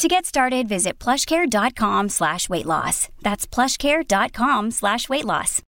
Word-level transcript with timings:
To 0.00 0.08
get 0.08 0.24
started, 0.24 0.66
visit 0.66 0.98
plushcare.com 0.98 2.08
slash 2.08 2.48
weight 2.48 2.64
loss. 2.64 3.10
That's 3.20 3.46
plushcare.com 3.46 4.70
slash 4.70 5.10
weight 5.10 5.26
loss. 5.26 5.62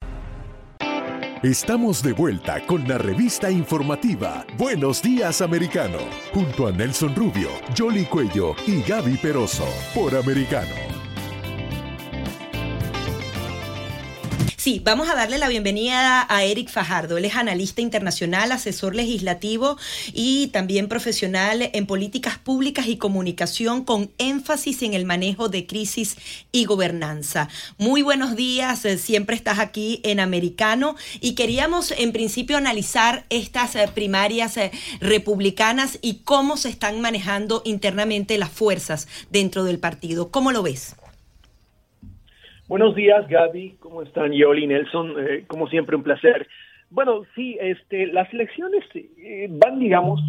Estamos 1.43 2.01
de 2.01 2.13
vuelta 2.13 2.61
con 2.65 2.87
la 2.87 2.97
revista 2.97 3.51
informativa 3.51 4.45
Buenos 4.57 5.01
Días 5.01 5.41
Americano, 5.41 5.99
junto 6.33 6.67
a 6.67 6.71
Nelson 6.71 7.13
Rubio, 7.13 7.49
Jolly 7.77 8.05
Cuello 8.05 8.55
y 8.65 8.81
Gaby 8.83 9.17
Peroso, 9.17 9.67
por 9.93 10.15
Americano. 10.15 11.00
Sí, 14.61 14.79
vamos 14.85 15.09
a 15.09 15.15
darle 15.15 15.39
la 15.39 15.47
bienvenida 15.47 16.23
a 16.29 16.43
Eric 16.43 16.69
Fajardo. 16.69 17.17
Él 17.17 17.25
es 17.25 17.35
analista 17.35 17.81
internacional, 17.81 18.51
asesor 18.51 18.93
legislativo 18.93 19.75
y 20.13 20.49
también 20.49 20.87
profesional 20.87 21.71
en 21.73 21.87
políticas 21.87 22.37
públicas 22.37 22.85
y 22.85 22.97
comunicación 22.97 23.83
con 23.83 24.11
énfasis 24.19 24.83
en 24.83 24.93
el 24.93 25.03
manejo 25.03 25.49
de 25.49 25.65
crisis 25.65 26.15
y 26.51 26.65
gobernanza. 26.65 27.49
Muy 27.79 28.03
buenos 28.03 28.35
días, 28.35 28.85
eh, 28.85 28.99
siempre 28.99 29.35
estás 29.35 29.57
aquí 29.57 29.99
en 30.03 30.19
Americano 30.19 30.95
y 31.21 31.33
queríamos 31.33 31.89
en 31.97 32.11
principio 32.11 32.55
analizar 32.55 33.25
estas 33.31 33.75
eh, 33.75 33.89
primarias 33.91 34.57
eh, 34.57 34.69
republicanas 34.99 35.97
y 36.03 36.19
cómo 36.23 36.55
se 36.55 36.69
están 36.69 37.01
manejando 37.01 37.63
internamente 37.65 38.37
las 38.37 38.51
fuerzas 38.51 39.07
dentro 39.31 39.63
del 39.63 39.79
partido. 39.79 40.29
¿Cómo 40.29 40.51
lo 40.51 40.61
ves? 40.61 40.97
Buenos 42.71 42.95
días, 42.95 43.27
Gaby. 43.27 43.75
¿Cómo 43.81 44.01
están? 44.01 44.31
Yoli, 44.31 44.65
Nelson. 44.65 45.15
Eh, 45.19 45.43
como 45.45 45.67
siempre, 45.67 45.97
un 45.97 46.03
placer. 46.03 46.47
Bueno, 46.89 47.23
sí, 47.35 47.57
este, 47.59 48.07
las 48.07 48.33
elecciones 48.33 48.85
eh, 48.95 49.49
van, 49.49 49.77
digamos, 49.77 50.21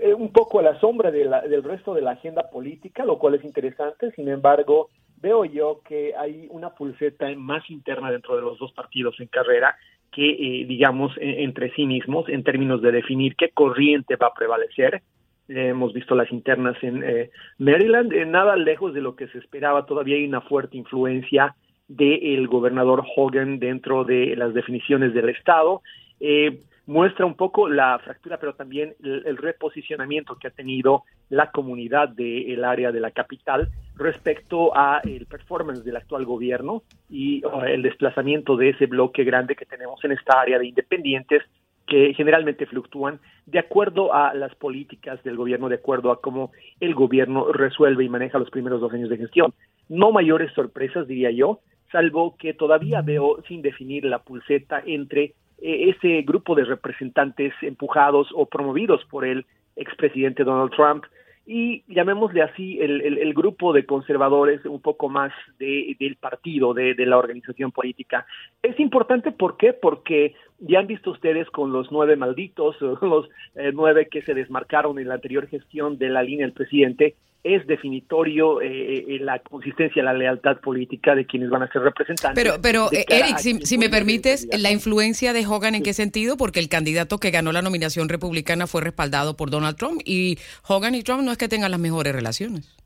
eh, 0.00 0.14
un 0.14 0.30
poco 0.30 0.60
a 0.60 0.62
la 0.62 0.78
sombra 0.78 1.10
del 1.10 1.64
resto 1.64 1.92
de 1.92 2.02
la 2.02 2.12
agenda 2.12 2.48
política, 2.48 3.04
lo 3.04 3.18
cual 3.18 3.34
es 3.34 3.44
interesante. 3.44 4.12
Sin 4.12 4.28
embargo, 4.28 4.88
veo 5.20 5.44
yo 5.44 5.80
que 5.84 6.14
hay 6.16 6.46
una 6.50 6.70
pulseta 6.70 7.26
más 7.34 7.68
interna 7.68 8.12
dentro 8.12 8.36
de 8.36 8.42
los 8.42 8.56
dos 8.60 8.70
partidos 8.70 9.18
en 9.18 9.26
carrera 9.26 9.74
que, 10.12 10.64
digamos, 10.68 11.12
entre 11.18 11.72
sí 11.72 11.86
mismos 11.86 12.28
en 12.28 12.44
términos 12.44 12.82
de 12.82 12.92
definir 12.92 13.34
qué 13.34 13.50
corriente 13.50 14.14
va 14.14 14.28
a 14.28 14.34
prevalecer. 14.34 15.02
hemos 15.48 15.92
visto 15.92 16.14
las 16.14 16.30
internas 16.30 16.76
en 16.82 17.28
Maryland, 17.58 18.12
nada 18.28 18.54
lejos 18.54 18.94
de 18.94 19.00
lo 19.00 19.16
que 19.16 19.26
se 19.26 19.38
esperaba. 19.38 19.86
Todavía 19.86 20.14
hay 20.14 20.24
una 20.24 20.42
fuerte 20.42 20.76
influencia 20.76 21.56
del 21.90 22.46
gobernador 22.46 23.04
Hogan 23.16 23.58
dentro 23.58 24.04
de 24.04 24.36
las 24.36 24.54
definiciones 24.54 25.12
del 25.12 25.28
Estado. 25.28 25.82
Eh, 26.20 26.60
muestra 26.86 27.26
un 27.26 27.34
poco 27.34 27.68
la 27.68 27.98
fractura, 27.98 28.38
pero 28.38 28.54
también 28.54 28.94
el, 29.02 29.36
reposicionamiento 29.36 30.36
que 30.36 30.48
ha 30.48 30.50
tenido 30.50 31.02
la 31.28 31.50
comunidad 31.50 32.08
del 32.08 32.64
área 32.64 32.92
de 32.92 33.00
la 33.00 33.10
capital 33.10 33.68
respecto 33.96 34.76
a 34.76 35.00
el 35.04 35.26
performance 35.26 35.84
del 35.84 35.96
actual 35.96 36.24
gobierno 36.24 36.82
y 37.08 37.42
el 37.66 37.82
desplazamiento 37.82 38.56
de 38.56 38.70
ese 38.70 38.86
bloque 38.86 39.24
grande 39.24 39.56
que 39.56 39.66
tenemos 39.66 40.02
en 40.04 40.12
esta 40.12 40.40
área 40.40 40.58
de 40.58 40.66
independientes 40.66 41.42
que 41.86 42.14
generalmente 42.14 42.66
fluctúan 42.66 43.18
de 43.46 43.58
acuerdo 43.58 44.14
a 44.14 44.32
las 44.34 44.54
políticas 44.54 45.22
del 45.24 45.36
gobierno, 45.36 45.68
de 45.68 45.74
acuerdo 45.74 46.12
a 46.12 46.20
cómo 46.20 46.52
el 46.78 46.94
gobierno 46.94 47.52
resuelve 47.52 48.04
y 48.04 48.08
maneja 48.08 48.38
los 48.38 48.50
primeros 48.50 48.80
dos 48.80 48.92
años 48.92 49.10
de 49.10 49.16
gestión. 49.16 49.52
No 49.88 50.12
mayores 50.12 50.52
sorpresas, 50.54 51.08
diría 51.08 51.32
yo, 51.32 51.60
salvo 51.90 52.36
que 52.36 52.54
todavía 52.54 53.02
veo 53.02 53.42
sin 53.48 53.62
definir 53.62 54.04
la 54.04 54.20
pulseta 54.20 54.82
entre 54.86 55.34
eh, 55.62 55.90
ese 55.90 56.22
grupo 56.22 56.54
de 56.54 56.64
representantes 56.64 57.52
empujados 57.62 58.28
o 58.34 58.46
promovidos 58.46 59.04
por 59.06 59.24
el 59.24 59.46
expresidente 59.76 60.44
Donald 60.44 60.72
Trump 60.72 61.04
y 61.46 61.82
llamémosle 61.88 62.42
así 62.42 62.78
el, 62.80 63.34
grupo 63.34 63.72
de 63.72 63.84
conservadores 63.84 64.64
un 64.66 64.80
poco 64.80 65.08
más 65.08 65.32
de, 65.58 65.96
del 65.98 66.14
partido, 66.16 66.74
de, 66.74 66.94
de, 66.94 67.06
la 67.06 67.18
organización 67.18 67.72
política. 67.72 68.24
Es 68.62 68.78
importante, 68.78 69.32
¿por 69.32 69.56
qué? 69.56 69.72
Porque 69.72 70.34
ya 70.60 70.78
han 70.78 70.86
visto 70.86 71.10
ustedes 71.10 71.48
con 71.50 71.72
los 71.72 71.90
nueve 71.90 72.16
malditos, 72.16 72.76
los 72.80 73.28
eh, 73.54 73.72
nueve 73.72 74.08
que 74.10 74.22
se 74.22 74.34
desmarcaron 74.34 74.98
en 74.98 75.08
la 75.08 75.14
anterior 75.14 75.48
gestión 75.48 75.98
de 75.98 76.08
la 76.08 76.22
línea 76.22 76.46
del 76.46 76.54
presidente, 76.54 77.16
es 77.42 77.66
definitorio 77.66 78.60
eh, 78.60 78.98
eh, 79.08 79.18
la 79.20 79.38
consistencia, 79.38 80.02
la 80.02 80.12
lealtad 80.12 80.58
política 80.60 81.14
de 81.14 81.24
quienes 81.24 81.48
van 81.48 81.62
a 81.62 81.72
ser 81.72 81.80
representantes. 81.80 82.34
Pero, 82.34 82.60
pero 82.60 82.90
Eric, 82.92 83.38
si, 83.38 83.78
me 83.78 83.88
permites, 83.88 84.46
la 84.58 84.70
influencia 84.70 85.32
de 85.32 85.46
Hogan, 85.46 85.74
¿en 85.74 85.82
qué 85.82 85.94
sentido? 85.94 86.36
Porque 86.36 86.60
el 86.60 86.68
candidato 86.68 87.16
que 87.16 87.30
ganó 87.30 87.52
la 87.52 87.62
nominación 87.62 88.10
republicana 88.10 88.66
fue 88.66 88.82
respaldado 88.82 89.38
por 89.38 89.50
Donald 89.50 89.76
Trump 89.76 90.02
y 90.04 90.38
Hogan 90.68 90.94
y 90.94 91.02
Trump 91.02 91.22
no 91.22 91.32
es 91.32 91.38
que 91.38 91.48
tengan 91.48 91.70
las 91.70 91.80
mejores 91.80 92.14
relaciones. 92.14 92.79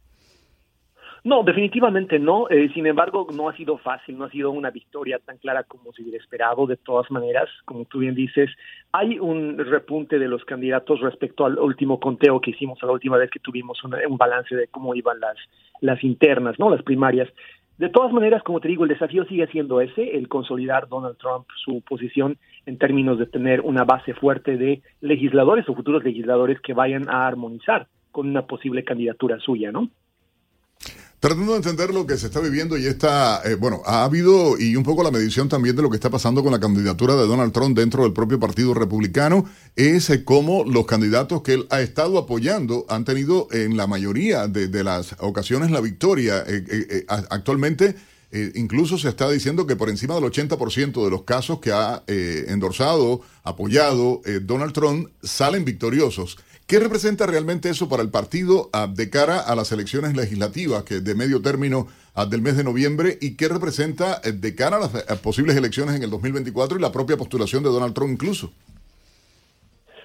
No, 1.25 1.43
definitivamente 1.43 2.19
no. 2.19 2.51
Eh, 2.51 2.69
sin 2.75 2.87
embargo, 2.87 3.27
no 3.35 3.49
ha 3.49 3.57
sido 3.57 3.79
fácil, 3.79 4.19
no 4.19 4.25
ha 4.25 4.31
sido 4.31 4.51
una 4.51 4.71
victoria 4.71 5.19
tan 5.25 5.39
clara 5.39 5.63
como 5.63 5.91
se 5.95 6.03
hubiera 6.03 6.19
esperado. 6.19 6.67
De 6.67 6.77
todas 6.77 7.11
maneras, 7.11 7.49
como 7.65 7.87
tú 7.87 8.01
bien 8.01 8.15
dices, 8.15 8.51
hay 8.93 9.19
un 9.19 9.57
repunte 9.57 10.19
de 10.19 10.29
los 10.29 10.45
candidatos 10.45 11.01
respecto 11.01 11.47
al 11.47 11.59
último 11.59 11.99
conteo 11.99 12.43
que 12.43 12.51
hicimos 12.51 12.79
la 12.83 12.93
última 12.93 13.17
vez 13.17 13.31
que 13.31 13.41
tuvimos 13.41 13.83
un 13.83 14.19
balance 14.19 14.55
de 14.55 14.69
cómo 14.69 14.95
iban 14.95 15.19
las, 15.19 15.37
las 15.81 16.05
internas, 16.05 16.59
no, 16.59 16.69
las 16.69 16.83
primarias. 16.83 17.31
De 17.79 17.89
todas 17.89 18.13
maneras, 18.13 18.43
como 18.43 18.61
te 18.61 18.69
digo, 18.69 18.85
el 18.85 18.91
desafío 18.91 19.25
sigue 19.25 19.47
siendo 19.47 19.81
ese, 19.81 20.17
el 20.17 20.29
consolidar 20.29 20.89
Donald 20.89 21.17
Trump 21.17 21.47
su 21.65 21.81
posición 21.81 22.37
en 22.67 22.77
términos 22.77 23.19
de 23.19 23.27
tener 23.27 23.63
una 23.63 23.85
base 23.85 24.13
fuerte 24.13 24.59
de 24.59 24.83
legisladores 25.01 25.67
o 25.71 25.75
futuros 25.75 26.05
legisladores 26.05 26.61
que 26.61 26.75
vayan 26.75 27.09
a 27.09 27.27
armonizar 27.27 27.87
con 28.13 28.29
una 28.29 28.47
posible 28.47 28.85
candidatura 28.85 29.41
suya, 29.41 29.73
¿no? 29.73 29.89
Tratando 31.25 31.53
de 31.53 31.57
entender 31.57 31.95
lo 31.95 32.07
que 32.07 32.19
se 32.19 32.27
está 32.27 32.39
viviendo 32.41 32.77
y 32.77 32.85
está, 32.85 33.41
eh, 33.47 33.55
bueno, 33.55 33.81
ha 33.87 34.05
habido 34.05 34.59
y 34.59 34.77
un 34.77 34.83
poco 34.83 35.03
la 35.03 35.11
medición 35.11 35.49
también 35.49 35.75
de 35.75 35.81
lo 35.81 35.89
que 35.89 35.97
está 35.97 36.11
pasando 36.11 36.43
con 36.43 36.53
la 36.53 36.61
candidatura 36.61 37.15
de 37.15 37.27
Donald 37.27 37.51
Trump 37.51 37.79
dentro 37.79 38.03
del 38.03 38.13
propio 38.13 38.39
Partido 38.39 38.75
Republicano, 38.75 39.47
es 39.75 40.11
eh, 40.11 40.23
cómo 40.23 40.65
los 40.65 40.85
candidatos 40.85 41.41
que 41.41 41.55
él 41.55 41.67
ha 41.71 41.81
estado 41.81 42.19
apoyando 42.19 42.85
han 42.91 43.07
tenido 43.07 43.49
en 43.53 43.79
la 43.79 43.87
mayoría 43.87 44.49
de, 44.49 44.85
las 44.85 45.17
ocasiones 45.19 45.71
la 45.71 45.81
victoria. 45.81 46.45
Eh, 46.47 47.07
actualmente 47.09 47.97
incluso 48.57 48.99
se 48.99 49.09
está 49.09 49.31
diciendo 49.31 49.67
que 49.67 49.77
por 49.77 49.89
encima 49.89 50.17
del 50.17 50.25
80% 50.25 51.05
de 51.05 51.11
los 51.11 51.23
casos 51.23 51.61
que 51.61 51.73
ha 51.73 52.03
endorsado, 52.07 53.23
apoyado 53.45 54.21
Donald 54.43 54.75
Trump, 54.75 55.09
salen 55.23 55.65
victoriosos. 55.65 56.37
¿Qué 56.67 56.81
representa 56.81 57.27
realmente 57.27 57.69
eso 57.69 57.91
para 57.91 58.03
el 58.03 58.11
partido 58.11 58.71
ah, 58.73 58.87
de 58.89 59.11
cara 59.11 59.41
a 59.41 59.55
las 59.55 59.71
elecciones 59.71 60.17
legislativas 60.17 60.83
que 60.85 61.01
de 61.01 61.15
medio 61.15 61.43
término 61.43 61.89
ah, 62.15 62.25
del 62.25 62.41
mes 62.41 62.57
de 62.57 62.65
noviembre 62.65 63.19
y 63.21 63.37
qué 63.37 63.49
representa 63.49 64.23
eh, 64.25 64.33
de 64.33 64.55
cara 64.55 64.79
a 64.79 64.81
las 64.81 64.95
eh, 64.95 65.15
posibles 65.23 65.57
elecciones 65.57 65.95
en 65.95 66.05
el 66.05 66.11
2024 66.11 66.79
y 66.79 66.81
la 66.81 66.91
propia 66.91 67.19
postulación 67.19 67.63
de 67.63 67.69
Donald 67.69 67.93
Trump 67.93 68.13
incluso? 68.13 68.51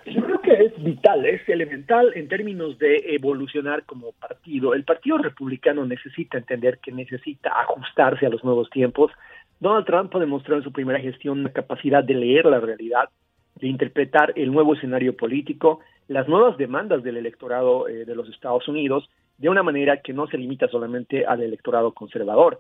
Yo 0.05 0.21
creo 0.21 0.41
que 0.41 0.51
es 0.51 0.83
vital, 0.83 1.25
es 1.25 1.47
elemental 1.47 2.11
en 2.15 2.27
términos 2.27 2.77
de 2.77 3.15
evolucionar 3.15 3.85
como 3.85 4.11
partido. 4.11 4.73
El 4.73 4.83
Partido 4.83 5.17
Republicano 5.17 5.85
necesita 5.85 6.37
entender 6.37 6.79
que 6.79 6.91
necesita 6.91 7.51
ajustarse 7.61 8.25
a 8.25 8.29
los 8.29 8.43
nuevos 8.43 8.69
tiempos. 8.69 9.13
Donald 9.61 9.85
Trump 9.85 10.13
ha 10.13 10.19
demostrado 10.19 10.57
en 10.57 10.65
su 10.65 10.73
primera 10.73 10.99
gestión 10.99 11.39
una 11.39 11.53
capacidad 11.53 12.03
de 12.03 12.15
leer 12.15 12.47
la 12.47 12.59
realidad, 12.59 13.07
de 13.55 13.67
interpretar 13.67 14.33
el 14.35 14.51
nuevo 14.51 14.73
escenario 14.73 15.15
político, 15.15 15.79
las 16.09 16.27
nuevas 16.27 16.57
demandas 16.57 17.03
del 17.03 17.17
electorado 17.17 17.87
eh, 17.87 18.03
de 18.03 18.15
los 18.15 18.27
Estados 18.29 18.67
Unidos 18.67 19.09
de 19.37 19.47
una 19.47 19.63
manera 19.63 20.01
que 20.01 20.11
no 20.11 20.27
se 20.27 20.37
limita 20.37 20.67
solamente 20.67 21.25
al 21.25 21.41
electorado 21.41 21.93
conservador. 21.93 22.59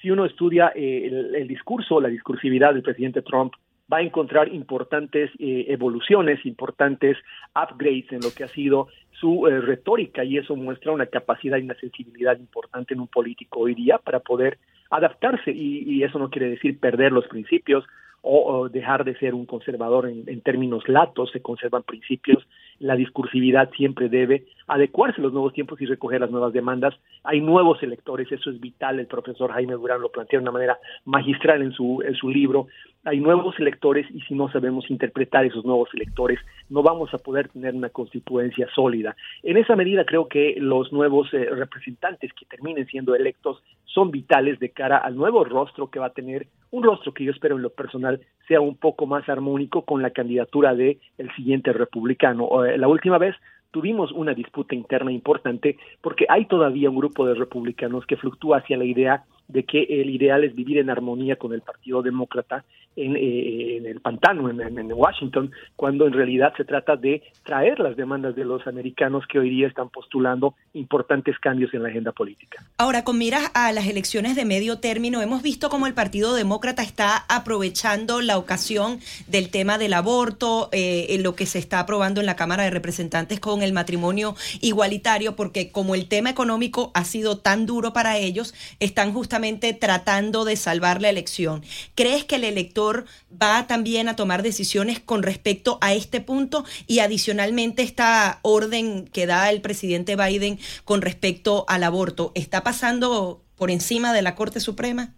Si 0.00 0.10
uno 0.10 0.24
estudia 0.24 0.72
eh, 0.74 1.06
el, 1.34 1.46
discurso, 1.46 2.00
la 2.00 2.08
discursividad 2.08 2.72
del 2.72 2.82
presidente 2.82 3.20
Trump, 3.22 3.52
va 3.92 3.98
a 3.98 4.02
encontrar 4.02 4.48
importantes 4.48 5.30
eh, 5.38 5.66
evoluciones, 5.68 6.44
importantes 6.46 7.18
upgrades 7.54 8.10
en 8.10 8.20
lo 8.20 8.30
que 8.34 8.44
ha 8.44 8.48
sido 8.48 8.88
su 9.12 9.44
retórica 9.44 10.24
y 10.24 10.38
eso 10.38 10.56
muestra 10.56 10.92
una 10.92 11.06
capacidad 11.06 11.58
y 11.58 11.64
una 11.64 11.74
sensibilidad 11.74 12.38
importante 12.38 12.94
en 12.94 13.00
un 13.00 13.08
político 13.08 13.60
hoy 13.60 13.74
día 13.74 13.98
para 13.98 14.20
poder 14.20 14.58
adaptarse 14.90 15.50
y 15.50 16.02
eso 16.04 16.18
no 16.18 16.30
quiere 16.30 16.50
decir 16.50 16.78
perder 16.78 17.12
los 17.12 17.26
principios 17.26 17.84
o, 18.22 18.68
dejar 18.68 19.04
de 19.04 19.16
ser 19.16 19.34
un 19.34 19.46
conservador 19.46 20.08
en, 20.08 20.40
términos 20.40 20.88
latos, 20.88 21.30
se 21.30 21.40
conservan 21.40 21.82
principios, 21.82 22.46
la 22.78 22.96
discursividad 22.96 23.70
siempre 23.76 24.08
debe 24.08 24.44
adecuarse 24.66 25.20
a 25.20 25.24
los 25.24 25.32
nuevos 25.32 25.52
tiempos 25.52 25.80
y 25.80 25.86
recoger 25.86 26.20
las 26.20 26.30
nuevas 26.30 26.52
demandas. 26.52 26.94
Hay 27.24 27.40
nuevos 27.40 27.82
electores, 27.82 28.30
eso 28.30 28.50
es 28.50 28.60
vital, 28.60 29.00
el 29.00 29.06
profesor 29.06 29.52
Jaime 29.52 29.74
Durán 29.74 30.00
lo 30.00 30.10
plantea 30.10 30.38
de 30.38 30.42
una 30.42 30.52
manera 30.52 30.78
magistral 31.04 31.62
en 31.62 31.72
su, 31.72 32.02
en 32.04 32.14
su 32.14 32.28
libro. 32.28 32.66
Hay 33.04 33.20
nuevos 33.20 33.58
electores 33.58 34.06
y 34.12 34.20
si 34.22 34.34
no 34.34 34.50
sabemos 34.50 34.90
interpretar 34.90 35.44
esos 35.44 35.64
nuevos 35.64 35.88
electores, 35.94 36.38
no 36.68 36.82
vamos 36.82 37.12
a 37.14 37.18
poder 37.18 37.48
tener 37.48 37.74
una 37.74 37.88
constituencia 37.88 38.68
sólida. 38.74 39.16
En 39.42 39.56
esa 39.56 39.76
medida 39.76 40.04
creo 40.04 40.28
que 40.28 40.56
los 40.58 40.92
nuevos 40.92 41.32
eh, 41.32 41.48
representantes 41.50 42.32
que 42.32 42.46
terminen 42.46 42.86
siendo 42.86 43.14
electos 43.14 43.62
son 43.84 44.10
vitales 44.10 44.58
de 44.58 44.70
cara 44.70 44.98
al 44.98 45.16
nuevo 45.16 45.44
rostro 45.44 45.90
que 45.90 45.98
va 45.98 46.06
a 46.06 46.12
tener, 46.12 46.48
un 46.70 46.82
rostro 46.82 47.14
que 47.14 47.24
yo 47.24 47.32
espero 47.32 47.56
en 47.56 47.62
lo 47.62 47.70
personal 47.70 48.20
sea 48.46 48.60
un 48.60 48.76
poco 48.76 49.06
más 49.06 49.28
armónico 49.28 49.82
con 49.82 50.02
la 50.02 50.10
candidatura 50.10 50.74
de 50.74 50.98
el 51.16 51.34
siguiente 51.34 51.72
republicano. 51.72 52.64
Eh, 52.64 52.78
la 52.78 52.88
última 52.88 53.18
vez 53.18 53.34
tuvimos 53.70 54.12
una 54.12 54.34
disputa 54.34 54.74
interna 54.74 55.12
importante 55.12 55.76
porque 56.00 56.26
hay 56.28 56.46
todavía 56.46 56.90
un 56.90 56.96
grupo 56.96 57.26
de 57.26 57.34
republicanos 57.34 58.06
que 58.06 58.16
fluctúa 58.16 58.58
hacia 58.58 58.76
la 58.76 58.84
idea 58.84 59.24
de 59.48 59.64
que 59.64 59.82
el 59.82 60.10
ideal 60.10 60.44
es 60.44 60.54
vivir 60.54 60.78
en 60.78 60.90
armonía 60.90 61.36
con 61.36 61.52
el 61.54 61.62
Partido 61.62 62.02
Demócrata 62.02 62.64
en, 62.96 63.16
eh, 63.16 63.90
el 63.90 64.00
pantano, 64.00 64.50
en, 64.50 64.92
Washington, 64.92 65.52
cuando 65.76 66.06
en 66.06 66.12
realidad 66.12 66.52
se 66.56 66.64
trata 66.64 66.96
de 66.96 67.22
traer 67.44 67.78
las 67.78 67.96
demandas 67.96 68.34
de 68.34 68.44
los 68.44 68.66
americanos 68.66 69.24
que 69.30 69.38
hoy 69.38 69.50
día 69.50 69.68
están 69.68 69.88
postulando 69.88 70.54
importantes 70.74 71.38
cambios 71.38 71.72
en 71.72 71.84
la 71.84 71.90
agenda 71.90 72.10
política. 72.10 72.62
Ahora, 72.76 73.04
con 73.04 73.16
miras 73.16 73.50
a 73.54 73.72
las 73.72 73.86
elecciones 73.86 74.34
de 74.34 74.44
medio 74.44 74.80
término, 74.80 75.22
hemos 75.22 75.42
visto 75.42 75.68
cómo 75.68 75.86
el 75.86 75.94
Partido 75.94 76.34
Demócrata 76.34 76.82
está 76.82 77.24
aprovechando 77.28 78.20
la 78.20 78.36
ocasión 78.36 78.98
del 79.28 79.50
tema 79.50 79.78
del 79.78 79.92
aborto, 79.92 80.68
eh, 80.72 81.06
en 81.10 81.22
lo 81.22 81.36
que 81.36 81.46
se 81.46 81.60
está 81.60 81.80
aprobando 81.80 82.20
en 82.20 82.26
la 82.26 82.36
Cámara 82.36 82.64
de 82.64 82.70
Representantes 82.70 83.38
con 83.38 83.62
el 83.62 83.72
matrimonio 83.72 84.34
igualitario, 84.60 85.36
porque 85.36 85.70
como 85.70 85.94
el 85.94 86.08
tema 86.08 86.30
económico 86.30 86.90
ha 86.94 87.04
sido 87.04 87.38
tan 87.38 87.64
duro 87.64 87.92
para 87.92 88.18
ellos, 88.18 88.54
están 88.80 89.12
justamente 89.12 89.37
tratando 89.78 90.44
de 90.44 90.56
salvar 90.56 91.00
la 91.00 91.10
elección. 91.10 91.62
¿Crees 91.94 92.24
que 92.24 92.36
el 92.36 92.44
elector 92.44 93.04
va 93.30 93.66
también 93.66 94.08
a 94.08 94.16
tomar 94.16 94.42
decisiones 94.42 95.00
con 95.00 95.22
respecto 95.22 95.78
a 95.80 95.94
este 95.94 96.20
punto 96.20 96.64
y 96.86 96.98
adicionalmente 96.98 97.82
esta 97.82 98.40
orden 98.42 99.06
que 99.06 99.26
da 99.26 99.50
el 99.50 99.60
presidente 99.60 100.16
Biden 100.16 100.58
con 100.84 101.02
respecto 101.02 101.64
al 101.68 101.84
aborto 101.84 102.32
está 102.34 102.62
pasando 102.62 103.42
por 103.56 103.70
encima 103.70 104.12
de 104.12 104.22
la 104.22 104.34
Corte 104.34 104.60
Suprema? 104.60 105.14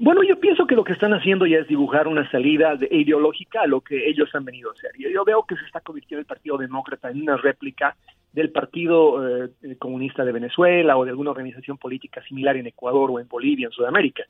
Bueno, 0.00 0.22
yo 0.22 0.38
pienso 0.38 0.64
que 0.66 0.76
lo 0.76 0.84
que 0.84 0.92
están 0.92 1.12
haciendo 1.12 1.44
ya 1.44 1.58
es 1.58 1.66
dibujar 1.66 2.06
una 2.06 2.30
salida 2.30 2.78
ideológica 2.90 3.62
a 3.62 3.66
lo 3.66 3.80
que 3.80 4.08
ellos 4.08 4.32
han 4.32 4.44
venido 4.44 4.70
a 4.70 4.72
hacer. 4.72 4.92
Yo, 4.96 5.24
veo 5.24 5.42
que 5.42 5.56
se 5.56 5.64
está 5.64 5.80
convirtiendo 5.80 6.20
el 6.20 6.26
Partido 6.26 6.56
Demócrata 6.56 7.10
en 7.10 7.22
una 7.22 7.36
réplica 7.36 7.96
del 8.38 8.50
Partido 8.50 9.46
eh, 9.46 9.50
Comunista 9.80 10.24
de 10.24 10.30
Venezuela 10.30 10.96
o 10.96 11.04
de 11.04 11.10
alguna 11.10 11.32
organización 11.32 11.76
política 11.76 12.22
similar 12.22 12.56
en 12.56 12.68
Ecuador 12.68 13.10
o 13.10 13.18
en 13.18 13.26
Bolivia, 13.26 13.66
en 13.66 13.72
Sudamérica. 13.72 14.22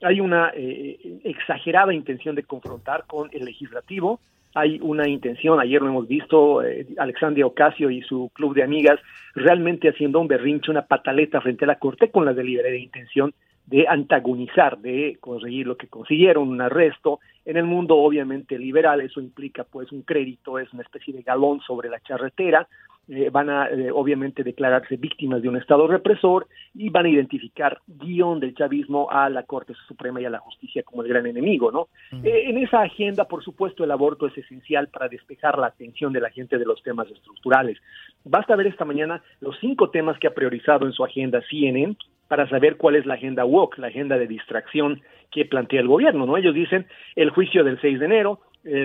Hay 0.00 0.20
una 0.20 0.52
eh, 0.54 1.20
exagerada 1.24 1.92
intención 1.92 2.36
de 2.36 2.44
confrontar 2.44 3.04
con 3.08 3.28
el 3.32 3.44
legislativo, 3.44 4.20
hay 4.54 4.78
una 4.80 5.08
intención, 5.08 5.58
ayer 5.58 5.82
lo 5.82 5.88
hemos 5.88 6.06
visto, 6.06 6.62
eh, 6.62 6.86
Alexandria 6.98 7.46
Ocasio 7.46 7.90
y 7.90 8.00
su 8.02 8.30
club 8.32 8.54
de 8.54 8.62
amigas 8.62 9.00
realmente 9.34 9.88
haciendo 9.88 10.20
un 10.20 10.28
berrinche, 10.28 10.70
una 10.70 10.86
pataleta 10.86 11.40
frente 11.40 11.64
a 11.64 11.68
la 11.68 11.80
Corte 11.80 12.12
con 12.12 12.24
la 12.24 12.34
deliberada 12.34 12.76
intención 12.76 13.34
de 13.68 13.86
antagonizar, 13.86 14.78
de 14.78 15.18
conseguir 15.20 15.66
lo 15.66 15.76
que 15.76 15.88
consiguieron, 15.88 16.48
un 16.48 16.60
arresto. 16.60 17.20
En 17.44 17.58
el 17.58 17.64
mundo 17.64 17.96
obviamente 17.96 18.58
liberal 18.58 19.02
eso 19.02 19.20
implica 19.20 19.64
pues 19.64 19.92
un 19.92 20.02
crédito, 20.02 20.58
es 20.58 20.72
una 20.72 20.82
especie 20.82 21.12
de 21.12 21.22
galón 21.22 21.60
sobre 21.60 21.90
la 21.90 22.00
charretera, 22.00 22.66
eh, 23.10 23.30
van 23.30 23.48
a 23.48 23.68
eh, 23.68 23.90
obviamente 23.90 24.42
declararse 24.42 24.96
víctimas 24.96 25.42
de 25.42 25.48
un 25.48 25.56
Estado 25.56 25.86
represor 25.86 26.46
y 26.74 26.88
van 26.90 27.06
a 27.06 27.08
identificar 27.10 27.80
guion 27.86 28.40
del 28.40 28.54
chavismo 28.54 29.10
a 29.10 29.28
la 29.28 29.44
Corte 29.44 29.74
Suprema 29.86 30.20
y 30.20 30.26
a 30.26 30.30
la 30.30 30.40
justicia 30.40 30.82
como 30.82 31.02
el 31.02 31.08
gran 31.08 31.26
enemigo, 31.26 31.70
¿no? 31.70 31.88
Eh, 32.22 32.44
en 32.50 32.58
esa 32.58 32.82
agenda, 32.82 33.24
por 33.24 33.42
supuesto, 33.42 33.84
el 33.84 33.90
aborto 33.90 34.26
es 34.26 34.36
esencial 34.36 34.88
para 34.88 35.08
despejar 35.08 35.58
la 35.58 35.68
atención 35.68 36.12
de 36.12 36.20
la 36.20 36.30
gente 36.30 36.58
de 36.58 36.66
los 36.66 36.82
temas 36.82 37.10
estructurales. 37.10 37.78
Basta 38.24 38.56
ver 38.56 38.66
esta 38.66 38.84
mañana 38.84 39.22
los 39.40 39.56
cinco 39.58 39.88
temas 39.88 40.18
que 40.18 40.26
ha 40.26 40.34
priorizado 40.34 40.86
en 40.86 40.92
su 40.92 41.02
agenda 41.02 41.42
CNN 41.48 41.96
para 42.28 42.48
saber 42.48 42.76
cuál 42.76 42.96
es 42.96 43.06
la 43.06 43.14
agenda 43.14 43.44
woke, 43.44 43.78
la 43.78 43.88
agenda 43.88 44.18
de 44.18 44.26
distracción 44.26 45.02
que 45.30 45.44
plantea 45.44 45.80
el 45.80 45.88
gobierno, 45.88 46.26
¿no? 46.26 46.36
Ellos 46.36 46.54
dicen 46.54 46.86
el 47.16 47.30
juicio 47.30 47.64
del 47.64 47.80
6 47.80 47.98
de 47.98 48.04
enero, 48.04 48.40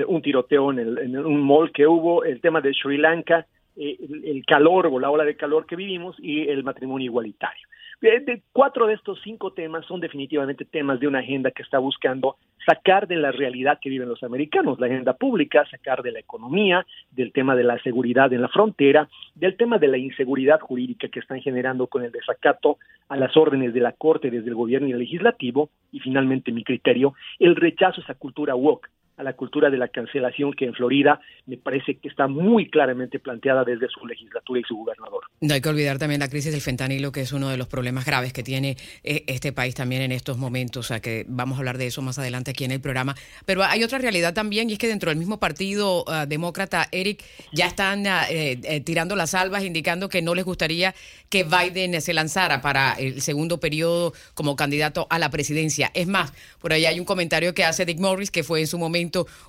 un 0.07 0.21
tiroteo 0.21 0.71
en, 0.71 0.79
el, 0.79 0.97
en 0.97 1.17
un 1.17 1.41
mall 1.41 1.71
que 1.71 1.85
hubo, 1.87 2.23
el 2.23 2.39
tema 2.41 2.61
de 2.61 2.73
Sri 2.73 2.97
Lanka, 2.97 3.45
eh, 3.75 3.97
el, 4.23 4.45
calor 4.45 4.87
o 4.87 4.99
la 4.99 5.09
ola 5.09 5.23
de 5.23 5.35
calor 5.35 5.65
que 5.65 5.75
vivimos 5.75 6.15
y 6.19 6.47
el 6.47 6.63
matrimonio 6.63 7.05
igualitario. 7.05 7.67
De, 8.01 8.41
cuatro 8.51 8.85
de 8.85 8.95
estos 8.95 9.21
cinco 9.23 9.53
temas 9.53 9.85
son 9.85 10.01
definitivamente 10.01 10.65
temas 10.65 10.99
de 10.99 11.07
una 11.07 11.19
agenda 11.19 11.51
que 11.51 11.63
está 11.63 11.79
buscando 11.79 12.35
sacar 12.65 13.07
de 13.07 13.15
la 13.15 13.31
realidad 13.31 13.79
que 13.81 13.89
viven 13.89 14.09
los 14.09 14.23
americanos, 14.23 14.77
la 14.79 14.87
agenda 14.87 15.13
pública, 15.13 15.65
sacar 15.71 16.03
de 16.03 16.11
la 16.11 16.19
economía, 16.19 16.85
del 17.11 17.31
tema 17.31 17.55
de 17.55 17.63
la 17.63 17.81
seguridad 17.81 18.31
en 18.33 18.41
la 18.41 18.49
frontera, 18.49 19.07
del 19.35 19.55
tema 19.55 19.77
de 19.77 19.87
la 19.87 19.97
inseguridad 19.97 20.59
jurídica 20.59 21.07
que 21.07 21.19
están 21.19 21.41
generando 21.41 21.87
con 21.87 22.03
el 22.03 22.11
desacato 22.11 22.77
a 23.07 23.15
las 23.15 23.35
órdenes 23.37 23.73
de 23.73 23.79
la 23.79 23.93
Corte 23.93 24.29
desde 24.29 24.49
el 24.49 24.55
gobierno 24.55 24.87
y 24.89 24.91
el 24.91 24.99
legislativo, 24.99 25.69
y 25.91 25.99
finalmente 25.99 26.51
mi 26.51 26.63
criterio, 26.65 27.13
el 27.39 27.55
rechazo 27.55 28.01
a 28.01 28.03
esa 28.03 28.15
cultura 28.15 28.53
woke, 28.53 28.89
a 29.17 29.23
la 29.23 29.33
cultura 29.33 29.69
de 29.69 29.77
la 29.77 29.87
cancelación 29.87 30.53
que 30.53 30.65
en 30.65 30.73
Florida 30.73 31.19
me 31.45 31.57
parece 31.57 31.97
que 31.97 32.07
está 32.07 32.27
muy 32.27 32.69
claramente 32.69 33.19
planteada 33.19 33.63
desde 33.63 33.87
su 33.89 34.05
legislatura 34.07 34.59
y 34.59 34.63
su 34.63 34.75
gobernador. 34.75 35.23
No 35.41 35.53
hay 35.53 35.61
que 35.61 35.69
olvidar 35.69 35.99
también 35.99 36.19
la 36.19 36.29
crisis 36.29 36.51
del 36.51 36.61
fentanilo, 36.61 37.11
que 37.11 37.21
es 37.21 37.31
uno 37.31 37.49
de 37.49 37.57
los 37.57 37.67
problemas 37.67 38.05
graves 38.05 38.33
que 38.33 38.43
tiene 38.43 38.75
eh, 39.03 39.23
este 39.27 39.51
país 39.53 39.75
también 39.75 40.01
en 40.01 40.11
estos 40.11 40.37
momentos, 40.37 40.85
o 40.85 40.87
sea 40.87 40.99
que 40.99 41.25
vamos 41.27 41.57
a 41.57 41.59
hablar 41.59 41.77
de 41.77 41.87
eso 41.87 42.01
más 42.01 42.17
adelante 42.17 42.51
aquí 42.51 42.63
en 42.63 42.71
el 42.71 42.81
programa. 42.81 43.15
Pero 43.45 43.63
hay 43.63 43.83
otra 43.83 43.99
realidad 43.99 44.33
también 44.33 44.69
y 44.69 44.73
es 44.73 44.79
que 44.79 44.87
dentro 44.87 45.09
del 45.11 45.19
mismo 45.19 45.39
partido 45.39 46.05
ah, 46.07 46.25
demócrata, 46.25 46.87
Eric, 46.91 47.23
ya 47.51 47.67
están 47.67 48.05
eh, 48.07 48.59
eh, 48.63 48.81
tirando 48.81 49.15
las 49.15 49.35
albas, 49.35 49.63
indicando 49.63 50.09
que 50.09 50.21
no 50.21 50.33
les 50.33 50.45
gustaría 50.45 50.95
que 51.29 51.43
Biden 51.43 52.01
se 52.01 52.13
lanzara 52.13 52.61
para 52.61 52.93
el 52.93 53.21
segundo 53.21 53.59
periodo 53.59 54.13
como 54.33 54.55
candidato 54.55 55.07
a 55.09 55.19
la 55.19 55.29
presidencia. 55.29 55.91
Es 55.93 56.07
más, 56.07 56.33
por 56.59 56.73
ahí 56.73 56.85
hay 56.85 56.99
un 56.99 57.05
comentario 57.05 57.53
que 57.53 57.63
hace 57.63 57.85
Dick 57.85 57.99
Morris, 57.99 58.31
que 58.31 58.43
fue 58.43 58.61
en 58.61 58.67
su 58.67 58.77
momento 58.77 59.02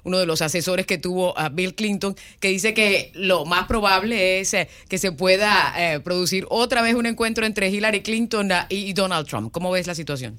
uno 0.04 0.18
de 0.18 0.26
los 0.26 0.42
asesores 0.42 0.86
que 0.86 0.98
tuvo 0.98 1.38
a 1.38 1.48
Bill 1.48 1.74
Clinton, 1.74 2.14
que 2.40 2.48
dice 2.48 2.74
que 2.74 3.10
lo 3.14 3.44
más 3.44 3.66
probable 3.66 4.40
es 4.40 4.54
eh, 4.54 4.68
que 4.88 4.98
se 4.98 5.12
pueda 5.12 5.72
eh, 5.76 6.00
producir 6.00 6.46
otra 6.48 6.82
vez 6.82 6.94
un 6.94 7.06
encuentro 7.06 7.46
entre 7.46 7.68
Hillary 7.70 8.02
Clinton 8.02 8.48
y 8.68 8.92
Donald 8.92 9.26
Trump. 9.26 9.52
¿Cómo 9.52 9.70
ves 9.70 9.86
la 9.86 9.94
situación? 9.94 10.36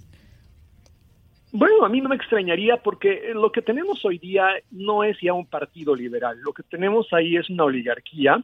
Bueno, 1.51 1.85
a 1.85 1.89
mí 1.89 2.01
no 2.01 2.09
me 2.09 2.15
extrañaría 2.15 2.77
porque 2.77 3.31
lo 3.33 3.51
que 3.51 3.61
tenemos 3.61 4.03
hoy 4.03 4.17
día 4.17 4.47
no 4.71 5.03
es 5.03 5.17
ya 5.21 5.33
un 5.33 5.45
partido 5.45 5.95
liberal. 5.95 6.37
Lo 6.43 6.51
que 6.51 6.63
tenemos 6.63 7.07
ahí 7.13 7.37
es 7.37 7.49
una 7.49 7.63
oligarquía, 7.63 8.41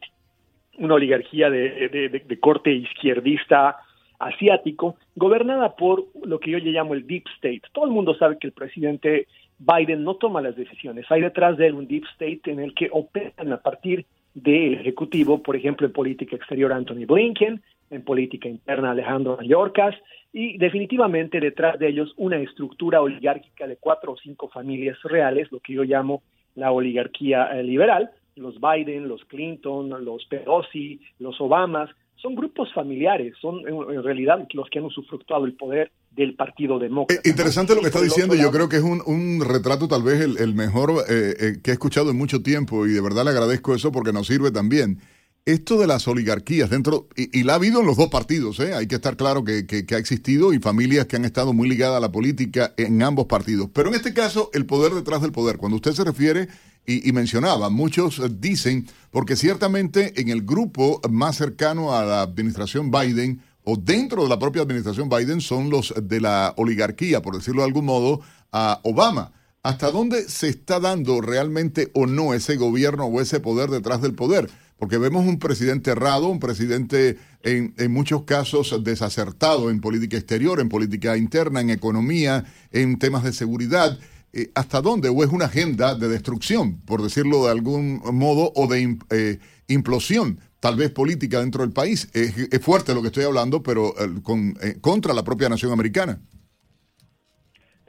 una 0.78 0.94
oligarquía 0.94 1.50
de 1.50 2.38
corte 2.40 2.72
izquierdista 2.72 3.76
asiático, 4.22 4.96
gobernada 5.16 5.74
por 5.74 6.06
lo 6.24 6.38
que 6.38 6.52
yo 6.52 6.58
le 6.58 6.70
llamo 6.70 6.94
el 6.94 7.06
deep 7.06 7.24
state. 7.36 7.62
Todo 7.72 7.86
el 7.86 7.90
mundo 7.90 8.14
sabe 8.14 8.38
que 8.38 8.46
el 8.46 8.52
presidente 8.52 9.26
Biden 9.58 10.04
no 10.04 10.16
toma 10.16 10.40
las 10.40 10.56
decisiones. 10.56 11.06
Hay 11.10 11.20
detrás 11.20 11.56
de 11.56 11.68
él 11.68 11.74
un 11.74 11.86
deep 11.86 12.04
state 12.12 12.50
en 12.50 12.60
el 12.60 12.74
que 12.74 12.88
operan 12.92 13.52
a 13.52 13.58
partir 13.58 14.06
del 14.34 14.74
Ejecutivo, 14.74 15.42
por 15.42 15.56
ejemplo, 15.56 15.86
en 15.86 15.92
política 15.92 16.36
exterior 16.36 16.72
Anthony 16.72 17.06
Blinken, 17.06 17.62
en 17.90 18.02
política 18.02 18.48
interna 18.48 18.92
Alejandro 18.92 19.36
Mayorkas, 19.36 19.94
y 20.32 20.56
definitivamente 20.56 21.40
detrás 21.40 21.78
de 21.78 21.88
ellos 21.88 22.14
una 22.16 22.38
estructura 22.38 23.02
oligárquica 23.02 23.66
de 23.66 23.76
cuatro 23.76 24.12
o 24.12 24.16
cinco 24.16 24.48
familias 24.48 24.96
reales, 25.04 25.52
lo 25.52 25.60
que 25.60 25.74
yo 25.74 25.84
llamo 25.84 26.22
la 26.54 26.72
oligarquía 26.72 27.58
eh, 27.58 27.62
liberal, 27.62 28.10
los 28.36 28.58
Biden, 28.60 29.08
los 29.08 29.24
Clinton, 29.26 29.90
los 30.04 30.24
Pelosi, 30.26 31.00
los 31.18 31.38
Obamas, 31.40 31.90
son 32.16 32.34
grupos 32.34 32.72
familiares, 32.72 33.34
son 33.40 33.66
en 33.66 34.02
realidad 34.02 34.46
los 34.54 34.70
que 34.70 34.78
han 34.78 34.84
usufructuado 34.86 35.44
el 35.44 35.54
poder 35.54 35.90
del 36.14 36.34
Partido 36.34 36.78
Demócrata. 36.78 37.20
Eh, 37.24 37.30
interesante 37.30 37.74
lo 37.74 37.80
que 37.80 37.86
está 37.86 38.00
diciendo, 38.00 38.34
yo 38.34 38.50
creo 38.50 38.68
que 38.68 38.76
es 38.76 38.82
un, 38.82 39.02
un 39.06 39.44
retrato 39.44 39.88
tal 39.88 40.02
vez 40.02 40.20
el, 40.20 40.54
mejor 40.54 41.04
eh, 41.08 41.34
eh, 41.38 41.58
que 41.62 41.70
he 41.70 41.74
escuchado 41.74 42.10
en 42.10 42.16
mucho 42.16 42.42
tiempo 42.42 42.86
y 42.86 42.92
de 42.92 43.00
verdad 43.00 43.24
le 43.24 43.30
agradezco 43.30 43.74
eso 43.74 43.92
porque 43.92 44.12
nos 44.12 44.26
sirve 44.26 44.50
también. 44.50 44.98
Esto 45.44 45.76
de 45.80 45.88
las 45.88 46.06
oligarquías 46.06 46.70
dentro, 46.70 47.08
y, 47.16 47.42
la 47.42 47.54
ha 47.54 47.56
habido 47.56 47.80
en 47.80 47.86
los 47.86 47.96
dos 47.96 48.10
partidos, 48.10 48.60
hay 48.60 48.86
que 48.86 48.94
estar 48.94 49.16
claro 49.16 49.42
que, 49.42 49.66
que, 49.66 49.94
ha 49.94 49.98
existido 49.98 50.52
y 50.52 50.60
familias 50.60 51.06
que 51.06 51.16
han 51.16 51.24
estado 51.24 51.52
muy 51.52 51.68
ligadas 51.68 51.96
a 51.96 52.00
la 52.00 52.12
política 52.12 52.72
en 52.76 53.02
ambos 53.02 53.26
partidos. 53.26 53.68
Pero 53.72 53.88
en 53.88 53.96
este 53.96 54.14
caso, 54.14 54.50
el 54.54 54.66
poder 54.66 54.92
detrás 54.92 55.20
del 55.20 55.32
poder. 55.32 55.56
Cuando 55.56 55.76
usted 55.76 55.94
se 55.94 56.04
refiere 56.04 56.46
y, 56.86 57.12
mencionaba, 57.12 57.70
muchos 57.70 58.20
dicen, 58.40 58.86
porque 59.10 59.36
ciertamente 59.36 60.20
en 60.20 60.28
el 60.28 60.42
grupo 60.42 61.00
más 61.08 61.36
cercano 61.36 61.94
a 61.96 62.04
la 62.04 62.22
administración 62.22 62.90
Biden 62.90 63.40
o 63.64 63.76
dentro 63.76 64.22
de 64.24 64.28
la 64.28 64.38
propia 64.38 64.62
administración 64.62 65.08
Biden 65.08 65.40
son 65.40 65.70
los 65.70 65.94
de 66.02 66.20
la 66.20 66.54
oligarquía, 66.56 67.22
por 67.22 67.36
decirlo 67.36 67.62
de 67.62 67.68
algún 67.68 67.84
modo, 67.84 68.20
a 68.50 68.80
Obama. 68.82 69.32
¿Hasta 69.62 69.92
dónde 69.92 70.28
se 70.28 70.48
está 70.48 70.80
dando 70.80 71.20
realmente 71.20 71.90
o 71.94 72.06
no 72.06 72.34
ese 72.34 72.56
gobierno 72.56 73.04
o 73.06 73.20
ese 73.20 73.38
poder 73.38 73.70
detrás 73.70 74.02
del 74.02 74.14
poder? 74.14 74.50
Porque 74.76 74.98
vemos 74.98 75.24
un 75.24 75.38
presidente 75.38 75.92
errado, 75.92 76.26
un 76.26 76.40
presidente 76.40 77.16
en, 77.44 77.72
muchos 77.92 78.24
casos 78.24 78.82
desacertado 78.82 79.70
en 79.70 79.80
política 79.80 80.16
exterior, 80.16 80.58
en 80.58 80.68
política 80.68 81.16
interna, 81.16 81.60
en 81.60 81.70
economía, 81.70 82.44
en 82.72 82.98
temas 82.98 83.22
de 83.22 83.32
seguridad. 83.32 83.96
eh, 84.32 84.50
¿hasta 84.56 84.80
dónde? 84.80 85.08
¿O 85.08 85.22
es 85.22 85.30
una 85.30 85.44
agenda 85.44 85.94
de 85.94 86.08
destrucción, 86.08 86.80
por 86.80 87.00
decirlo 87.00 87.44
de 87.44 87.52
algún 87.52 88.02
modo, 88.12 88.50
o 88.56 88.66
de 88.66 88.98
eh, 89.10 89.38
implosión, 89.68 90.40
tal 90.62 90.76
vez 90.76 90.92
política 90.92 91.40
dentro 91.40 91.62
del 91.62 91.72
país? 91.72 92.08
Es, 92.14 92.64
fuerte 92.64 92.94
lo 92.94 93.02
que 93.02 93.08
estoy 93.08 93.24
hablando, 93.24 93.62
pero 93.62 93.88
eh, 93.88 94.22
con, 94.22 94.54
contra 94.80 95.12
la 95.12 95.24
propia 95.24 95.48
nación 95.48 95.72
americana. 95.72 96.20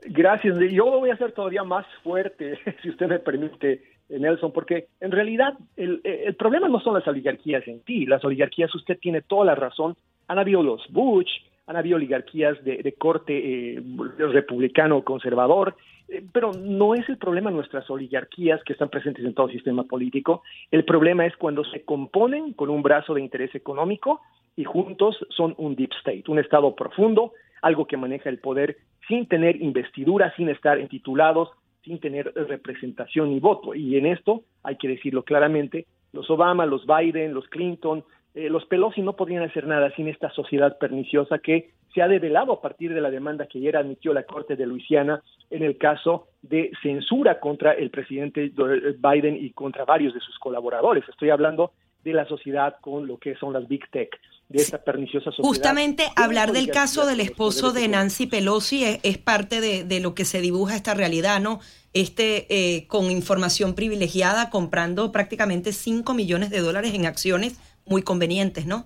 Gracias. 0.05 0.57
Yo 0.71 0.85
lo 0.85 0.99
voy 0.99 1.11
a 1.11 1.13
hacer 1.13 1.31
todavía 1.33 1.63
más 1.63 1.85
fuerte, 2.03 2.57
si 2.81 2.89
usted 2.89 3.07
me 3.07 3.19
permite, 3.19 3.83
Nelson, 4.09 4.51
porque 4.51 4.87
en 4.99 5.11
realidad 5.11 5.53
el, 5.77 6.01
el 6.03 6.35
problema 6.35 6.67
no 6.67 6.79
son 6.79 6.95
las 6.95 7.07
oligarquías 7.07 7.65
en 7.67 7.81
ti. 7.81 8.07
Las 8.07 8.25
oligarquías, 8.25 8.73
usted 8.73 8.97
tiene 8.99 9.21
toda 9.21 9.45
la 9.45 9.55
razón. 9.55 9.95
Han 10.27 10.39
habido 10.39 10.63
los 10.63 10.81
Bush, 10.89 11.29
han 11.65 11.77
habido 11.77 11.95
oligarquías 11.95 12.61
de, 12.63 12.93
corte 12.97 13.75
eh, 13.75 13.83
republicano 14.17 15.03
conservador, 15.03 15.75
eh, 16.09 16.23
pero 16.33 16.51
no 16.51 16.93
es 16.93 17.07
el 17.07 17.17
problema 17.17 17.51
nuestras 17.51 17.89
oligarquías 17.89 18.61
que 18.63 18.73
están 18.73 18.89
presentes 18.89 19.23
en 19.23 19.33
todo 19.33 19.47
sistema 19.47 19.83
político. 19.83 20.43
El 20.71 20.83
problema 20.83 21.25
es 21.25 21.35
cuando 21.37 21.63
se 21.63 21.83
componen 21.83 22.53
con 22.53 22.69
un 22.69 22.83
brazo 22.83 23.13
de 23.13 23.21
interés 23.21 23.55
económico 23.55 24.21
y 24.55 24.65
juntos 24.65 25.17
son 25.29 25.55
un 25.57 25.75
deep 25.75 25.91
state, 25.99 26.23
un 26.27 26.39
estado 26.39 26.75
profundo, 26.75 27.31
algo 27.61 27.87
que 27.87 27.97
maneja 27.97 28.29
el 28.29 28.39
poder 28.39 28.77
sin 29.07 29.27
tener 29.27 29.61
investidura, 29.61 30.33
sin 30.35 30.49
estar 30.49 30.79
intitulados, 30.79 31.49
sin 31.83 31.99
tener 31.99 32.31
representación 32.35 33.29
ni 33.29 33.39
voto. 33.39 33.73
Y 33.73 33.97
en 33.97 34.05
esto, 34.05 34.43
hay 34.63 34.77
que 34.77 34.89
decirlo 34.89 35.23
claramente, 35.23 35.85
los 36.11 36.29
Obama, 36.29 36.65
los 36.65 36.85
Biden, 36.85 37.33
los 37.33 37.47
Clinton, 37.47 38.03
eh, 38.35 38.49
los 38.49 38.65
Pelosi 38.65 39.01
no 39.01 39.15
podrían 39.15 39.43
hacer 39.43 39.67
nada 39.67 39.93
sin 39.95 40.07
esta 40.07 40.31
sociedad 40.31 40.77
perniciosa 40.77 41.37
que 41.39 41.71
se 41.93 42.01
ha 42.01 42.07
develado 42.07 42.53
a 42.53 42.61
partir 42.61 42.93
de 42.93 43.01
la 43.01 43.11
demanda 43.11 43.45
que 43.45 43.59
ayer 43.59 43.77
admitió 43.77 44.13
la 44.13 44.23
Corte 44.23 44.55
de 44.55 44.65
Luisiana 44.65 45.21
en 45.51 45.61
el 45.61 45.77
caso 45.77 46.27
de 46.41 46.71
censura 46.81 47.39
contra 47.39 47.73
el 47.73 47.91
presidente 47.91 48.51
Biden 48.97 49.37
y 49.37 49.51
contra 49.51 49.85
varios 49.85 50.13
de 50.13 50.19
sus 50.19 50.39
colaboradores. 50.39 51.07
Estoy 51.07 51.29
hablando 51.29 51.73
de 52.03 52.13
la 52.13 52.25
sociedad 52.25 52.77
con 52.81 53.07
lo 53.07 53.17
que 53.17 53.35
son 53.35 53.53
las 53.53 53.67
Big 53.67 53.89
Tech, 53.91 54.09
de 54.49 54.61
esta 54.61 54.83
perniciosa 54.83 55.25
sociedad. 55.25 55.47
Justamente 55.47 56.03
hablar 56.15 56.51
del 56.51 56.69
caso 56.69 57.05
del 57.05 57.21
esposo 57.21 57.71
de 57.71 57.87
Nancy 57.87 58.27
Pelosi 58.27 58.83
es, 59.03 59.17
parte 59.17 59.61
de, 59.61 59.99
lo 59.99 60.13
que 60.15 60.25
se 60.25 60.41
dibuja 60.41 60.75
esta 60.75 60.93
realidad, 60.93 61.39
¿no? 61.39 61.59
Este, 61.93 62.47
eh, 62.49 62.87
con 62.87 63.09
información 63.09 63.73
privilegiada, 63.73 64.49
comprando 64.49 65.11
prácticamente 65.11 65.71
5 65.71 66.13
millones 66.13 66.49
de 66.49 66.59
dólares 66.59 66.93
en 66.93 67.05
acciones 67.05 67.59
muy 67.85 68.01
convenientes, 68.01 68.65
¿no? 68.65 68.85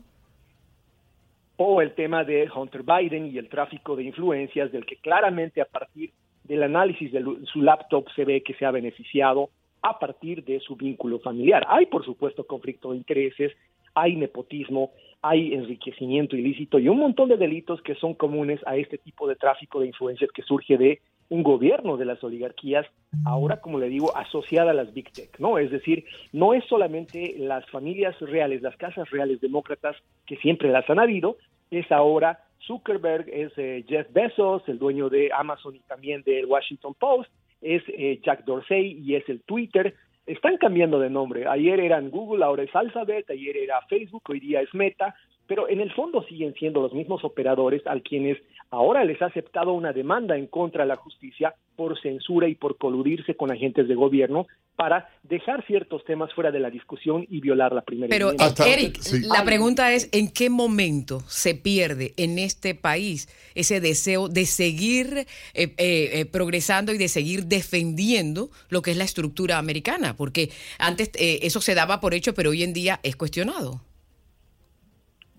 O 1.58 1.82
el 1.82 1.94
tema 1.94 2.24
de 2.24 2.50
Hunter 2.54 2.84
Biden 2.84 3.27
y 3.27 3.38
el 3.38 3.50
tráfico 3.50 3.96
de 3.96 4.04
influencias, 4.04 4.72
del 4.72 4.86
que 4.86 4.98
claramente 4.98 5.62
a 5.62 5.66
partir 5.66 6.12
del 6.44 6.63
análisis 6.63 7.12
de 7.12 7.24
su 7.51 7.62
laptop 7.62 8.06
se 8.16 8.25
ve 8.25 8.44
que 8.44 8.54
se 8.54 8.66
ha 8.66 8.72
beneficiado 8.72 9.50
a 9.82 10.00
partir 10.00 10.44
de 10.44 10.60
su 10.60 10.75
vínculo 10.75 11.20
familiar. 11.20 11.66
Hay, 11.68 11.88
por 11.88 12.06
supuesto, 12.06 12.46
conflicto 12.46 12.92
de 12.92 12.98
intereses, 12.98 13.54
hay 13.94 14.16
nepotismo, 14.16 14.92
hay 15.22 15.54
enriquecimiento 15.54 16.36
ilícito 16.36 16.77
y 16.80 16.88
un 16.88 17.00
montón 17.00 17.30
de 17.30 17.38
delitos 17.38 17.82
que 17.82 17.96
son 17.96 18.13
comunes 18.13 18.60
a 18.66 18.77
este 18.77 18.98
tipo 18.98 19.27
de 19.27 19.36
tráfico 19.36 19.80
de 19.80 19.88
influencias 19.88 20.32
que 20.32 20.44
surge 20.44 20.77
de 20.77 21.01
un 21.30 21.44
gobierno 21.44 21.98
de 21.98 22.06
las 22.06 22.24
oligarquías, 22.24 22.86
ahora, 23.26 23.60
como 23.60 23.80
le 23.80 23.90
digo, 23.90 24.16
asociada 24.16 24.72
a 24.72 24.74
las 24.74 24.94
Big 24.94 25.12
Tech, 25.12 25.38
¿no? 25.40 25.58
Es 25.58 25.72
decir, 25.72 26.06
no 26.32 26.54
es 26.54 26.64
solamente 26.66 27.36
las 27.38 27.70
familias 27.70 28.18
reales, 28.20 28.62
las 28.62 28.78
casas 28.78 29.10
reales 29.10 29.42
demócratas, 29.42 29.96
que 30.26 30.38
siempre 30.38 30.70
las 30.70 30.90
han 30.90 31.00
habido, 31.00 31.38
es 31.70 31.92
ahora 31.92 32.40
Zuckerberg, 32.66 33.30
es 33.30 33.52
eh, 33.58 33.84
Jeff 33.88 34.08
Bezos, 34.12 34.64
el 34.68 34.80
dueño 34.80 35.10
de 35.10 35.30
Amazon 35.34 35.76
y 35.76 35.80
también 35.80 36.24
del 36.24 36.46
Washington 36.46 36.94
Post, 36.98 37.30
es 37.62 37.84
eh, 37.88 38.20
Jack 38.24 38.46
Dorsey 38.46 39.00
y 39.04 39.16
es 39.16 39.28
el 39.30 39.42
Twitter. 39.42 39.96
Están 40.26 40.58
cambiando 40.58 41.00
de 41.00 41.10
nombre. 41.10 41.48
Ayer 41.48 41.80
eran 41.80 42.10
Google, 42.10 42.44
ahora 42.44 42.64
es 42.64 42.76
Alphabet, 42.76 43.30
ayer 43.30 43.56
era 43.58 43.82
Facebook, 43.90 44.24
hoy 44.30 44.40
día 44.40 44.62
es 44.62 44.74
Meta, 44.74 45.16
pero 45.48 45.70
en 45.70 45.80
el 45.80 45.92
fondo 45.94 46.24
siguen 46.24 46.54
siendo 46.56 46.82
los 46.82 46.94
mismos 46.94 47.24
operadores 47.24 47.82
a 47.88 48.00
quienes 48.00 48.38
ahora 48.70 49.04
les 49.04 49.22
ha 49.22 49.27
aceptado 49.27 49.74
una 49.74 49.94
demanda 49.94 50.38
en 50.38 50.48
contra 50.48 50.84
de 50.84 50.89
la 50.89 50.96
justicia 50.98 51.56
por 51.75 52.00
censura 52.01 52.48
y 52.50 52.56
por 52.56 52.77
coludirse 52.77 53.36
con 53.36 53.51
agentes 53.51 53.88
de 53.88 53.96
gobierno 53.96 54.48
para 54.75 55.10
dejar 55.24 55.66
ciertos 55.66 56.04
temas 56.06 56.32
fuera 56.34 56.51
de 56.51 56.60
la 56.60 56.70
discusión 56.70 57.25
y 57.30 57.39
violar 57.39 57.74
la 57.74 57.82
primera 57.82 58.10
Pero, 58.10 58.32
Eric, 58.66 59.00
la 59.24 59.44
pregunta 59.44 59.92
es, 59.94 60.10
¿en 60.12 60.30
qué 60.32 60.50
momento 60.50 61.22
se 61.27 61.56
pierde 61.56 62.13
en 62.18 62.38
este 62.38 62.75
país 62.75 63.27
ese 63.56 63.80
deseo 63.80 64.27
de 64.27 64.46
seguir 64.46 65.18
eh, 65.18 65.25
eh, 65.56 65.74
eh, 65.77 66.25
progresando 66.25 66.94
y 66.94 66.98
de 66.98 67.08
seguir 67.08 67.46
defendiendo 67.46 68.50
lo 68.70 68.82
que 68.82 68.92
es 68.92 68.98
la 68.98 69.04
estructura 69.04 69.58
americana? 69.58 70.16
Porque 70.16 70.51
antes 70.77 71.12
eso 71.16 71.62
se 71.62 71.74
daba 71.74 72.00
por 72.00 72.13
hecho, 72.13 72.34
pero 72.34 72.51
hoy 72.51 72.63
en 72.63 72.74
día 72.74 73.00
es 73.01 73.16
cuestionado. 73.16 73.82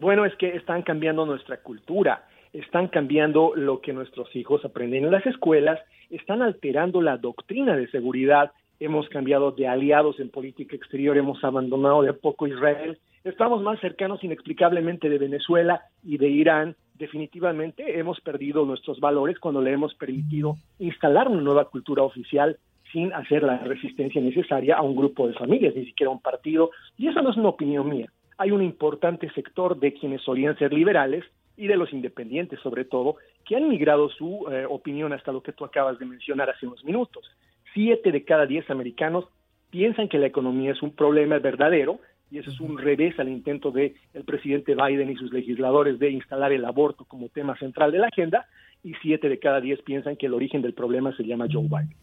Bueno, 0.00 0.24
es 0.24 0.34
que 0.36 0.54
están 0.54 0.82
cambiando 0.82 1.26
nuestra 1.26 1.56
cultura, 1.56 2.24
están 2.52 2.86
cambiando 2.86 3.52
lo 3.56 3.80
que 3.80 3.92
nuestros 3.92 4.34
hijos 4.36 4.64
aprenden 4.64 5.04
en 5.04 5.10
las 5.10 5.26
escuelas, 5.26 5.80
están 6.08 6.40
alterando 6.40 7.02
la 7.02 7.16
doctrina 7.16 7.76
de 7.76 7.88
seguridad, 7.88 8.52
hemos 8.78 9.08
cambiado 9.08 9.50
de 9.50 9.66
aliados 9.66 10.20
en 10.20 10.30
política 10.30 10.76
exterior, 10.76 11.18
hemos 11.18 11.42
abandonado 11.42 12.02
de 12.02 12.12
poco 12.12 12.46
Israel, 12.46 12.96
estamos 13.24 13.60
más 13.60 13.80
cercanos 13.80 14.22
inexplicablemente 14.22 15.08
de 15.08 15.18
Venezuela 15.18 15.82
y 16.04 16.16
de 16.16 16.28
Irán, 16.28 16.76
definitivamente 16.94 17.98
hemos 17.98 18.20
perdido 18.20 18.64
nuestros 18.64 19.00
valores 19.00 19.40
cuando 19.40 19.60
le 19.60 19.72
hemos 19.72 19.96
permitido 19.96 20.58
instalar 20.78 21.26
una 21.26 21.42
nueva 21.42 21.64
cultura 21.64 22.04
oficial 22.04 22.56
sin 22.92 23.12
hacer 23.14 23.42
la 23.42 23.58
resistencia 23.58 24.20
necesaria 24.20 24.76
a 24.76 24.82
un 24.82 24.94
grupo 24.94 25.26
de 25.26 25.34
familias, 25.34 25.74
ni 25.74 25.86
siquiera 25.86 26.12
a 26.12 26.14
un 26.14 26.22
partido, 26.22 26.70
y 26.96 27.08
eso 27.08 27.20
no 27.20 27.30
es 27.30 27.36
una 27.36 27.48
opinión 27.48 27.88
mía 27.88 28.08
hay 28.38 28.52
un 28.52 28.62
importante 28.62 29.28
sector 29.30 29.78
de 29.78 29.92
quienes 29.92 30.22
solían 30.22 30.56
ser 30.56 30.72
liberales 30.72 31.24
y 31.56 31.66
de 31.66 31.76
los 31.76 31.92
independientes 31.92 32.60
sobre 32.60 32.84
todo, 32.84 33.16
que 33.44 33.56
han 33.56 33.68
migrado 33.68 34.08
su 34.10 34.46
eh, 34.50 34.64
opinión 34.68 35.12
hasta 35.12 35.32
lo 35.32 35.42
que 35.42 35.52
tú 35.52 35.64
acabas 35.64 35.98
de 35.98 36.06
mencionar 36.06 36.48
hace 36.48 36.66
unos 36.66 36.84
minutos. 36.84 37.28
Siete 37.74 38.12
de 38.12 38.24
cada 38.24 38.46
diez 38.46 38.70
americanos 38.70 39.24
piensan 39.70 40.08
que 40.08 40.18
la 40.18 40.28
economía 40.28 40.70
es 40.70 40.82
un 40.82 40.92
problema 40.92 41.38
verdadero 41.40 41.98
y 42.30 42.38
eso 42.38 42.50
es 42.50 42.60
un 42.60 42.78
revés 42.78 43.18
al 43.18 43.28
intento 43.28 43.72
de 43.72 43.96
el 44.14 44.24
presidente 44.24 44.74
Biden 44.74 45.10
y 45.10 45.16
sus 45.16 45.32
legisladores 45.32 45.98
de 45.98 46.10
instalar 46.10 46.52
el 46.52 46.64
aborto 46.64 47.04
como 47.04 47.28
tema 47.28 47.56
central 47.58 47.90
de 47.90 47.98
la 47.98 48.06
agenda 48.06 48.46
y 48.84 48.94
siete 49.02 49.28
de 49.28 49.38
cada 49.38 49.60
diez 49.60 49.82
piensan 49.82 50.16
que 50.16 50.26
el 50.26 50.34
origen 50.34 50.62
del 50.62 50.74
problema 50.74 51.14
se 51.16 51.24
llama 51.24 51.46
Joe 51.50 51.64
Biden. 51.64 51.94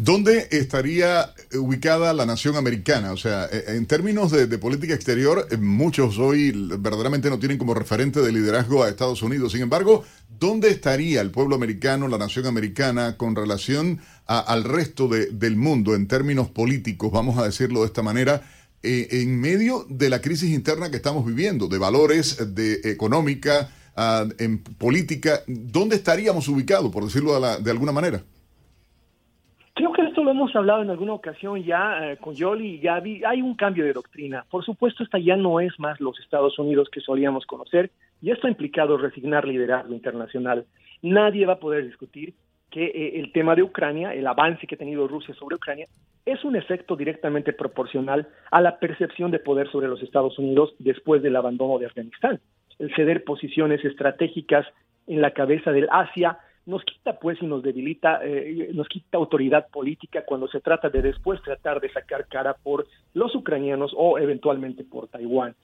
¿Dónde 0.00 0.46
estaría 0.52 1.34
ubicada 1.54 2.12
la 2.14 2.24
nación 2.24 2.54
americana? 2.54 3.10
O 3.10 3.16
sea, 3.16 3.46
eh, 3.50 3.64
en 3.66 3.84
términos 3.86 4.30
de, 4.30 4.46
política 4.56 4.94
exterior, 4.94 5.48
eh, 5.50 5.56
muchos 5.56 6.18
hoy 6.18 6.52
verdaderamente 6.78 7.28
no 7.28 7.40
tienen 7.40 7.58
como 7.58 7.74
referente 7.74 8.22
de 8.22 8.30
liderazgo 8.30 8.84
a 8.84 8.88
Estados 8.88 9.22
Unidos. 9.22 9.50
Sin 9.50 9.62
embargo, 9.62 10.04
¿dónde 10.38 10.70
estaría 10.70 11.20
el 11.20 11.32
pueblo 11.32 11.56
americano, 11.56 12.06
la 12.06 12.16
nación 12.16 12.46
americana, 12.46 13.16
con 13.16 13.34
relación 13.34 13.98
al 14.26 14.62
resto 14.62 15.08
del 15.08 15.56
mundo 15.56 15.96
en 15.96 16.06
términos 16.06 16.48
políticos, 16.48 17.10
vamos 17.10 17.36
a 17.36 17.44
decirlo 17.44 17.80
de 17.80 17.86
esta 17.86 18.02
manera, 18.02 18.48
eh, 18.84 19.08
en 19.10 19.40
medio 19.40 19.84
de 19.88 20.10
la 20.10 20.20
crisis 20.20 20.50
interna 20.50 20.92
que 20.92 20.96
estamos 20.96 21.26
viviendo, 21.26 21.66
de 21.66 21.78
valores, 21.78 22.54
de 22.54 22.82
económica, 22.84 23.68
ah, 23.96 24.28
en 24.38 24.58
política? 24.58 25.42
¿Dónde 25.48 25.96
estaríamos 25.96 26.46
ubicados, 26.46 26.92
por 26.92 27.04
decirlo 27.04 27.40
de 27.58 27.70
alguna 27.72 27.90
manera? 27.90 28.22
Esto 30.18 30.24
lo 30.24 30.32
hemos 30.32 30.56
hablado 30.56 30.82
en 30.82 30.90
alguna 30.90 31.12
ocasión 31.12 31.62
ya 31.62 32.10
eh, 32.10 32.16
con 32.16 32.34
Yoli 32.34 32.70
y 32.70 32.78
Gaby. 32.80 33.22
Hay 33.24 33.40
un 33.40 33.54
cambio 33.54 33.84
de 33.84 33.92
doctrina. 33.92 34.44
Por 34.50 34.64
supuesto, 34.64 35.04
esta 35.04 35.16
ya 35.20 35.36
no 35.36 35.60
es 35.60 35.78
más 35.78 36.00
los 36.00 36.18
Estados 36.18 36.58
Unidos 36.58 36.88
que 36.90 37.00
solíamos 37.00 37.46
conocer 37.46 37.92
y 38.20 38.32
esto 38.32 38.48
ha 38.48 38.50
implicado 38.50 38.98
resignar 38.98 39.46
liderazgo 39.46 39.94
internacional. 39.94 40.66
Nadie 41.02 41.46
va 41.46 41.52
a 41.52 41.60
poder 41.60 41.86
discutir 41.86 42.34
que 42.68 42.86
eh, 42.86 43.20
el 43.20 43.30
tema 43.30 43.54
de 43.54 43.62
Ucrania, 43.62 44.12
el 44.12 44.26
avance 44.26 44.66
que 44.66 44.74
ha 44.74 44.78
tenido 44.78 45.06
Rusia 45.06 45.36
sobre 45.36 45.54
Ucrania, 45.54 45.86
es 46.26 46.42
un 46.42 46.56
efecto 46.56 46.96
directamente 46.96 47.52
proporcional 47.52 48.26
a 48.50 48.60
la 48.60 48.80
percepción 48.80 49.30
de 49.30 49.38
poder 49.38 49.70
sobre 49.70 49.86
los 49.86 50.02
Estados 50.02 50.36
Unidos 50.40 50.74
después 50.80 51.22
del 51.22 51.36
abandono 51.36 51.78
de 51.78 51.86
Afganistán. 51.86 52.40
El 52.80 52.92
ceder 52.96 53.22
posiciones 53.22 53.84
estratégicas 53.84 54.66
en 55.06 55.20
la 55.20 55.30
cabeza 55.30 55.70
del 55.70 55.86
Asia 55.92 56.40
nos 56.68 56.84
quita 56.84 57.18
pues 57.18 57.40
y 57.40 57.46
nos 57.46 57.62
debilita, 57.62 58.20
eh, 58.22 58.70
nos 58.74 58.88
quita 58.88 59.16
autoridad 59.16 59.68
política 59.68 60.24
cuando 60.26 60.48
se 60.48 60.60
trata 60.60 60.90
de 60.90 61.00
después 61.00 61.40
tratar 61.42 61.80
de 61.80 61.90
sacar 61.90 62.26
cara 62.28 62.54
por 62.62 62.86
los 63.14 63.34
ucranianos 63.34 63.92
o 63.96 64.18
eventualmente 64.18 64.84
por 64.84 65.08
Taiwán. 65.08 65.54